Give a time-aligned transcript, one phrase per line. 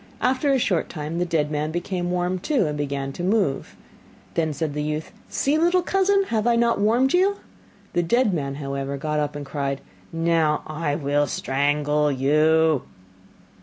[0.19, 3.75] After a short time the dead man became warm too, and began to move.
[4.33, 7.35] Then said the youth, 'See, little cousin, have I not warmed you?'
[7.93, 9.79] The dead man, however, got up and cried:
[10.11, 10.63] 'Now
[10.99, 12.81] will I strangle you.